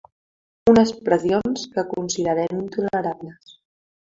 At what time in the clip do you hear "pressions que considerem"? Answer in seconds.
1.09-2.59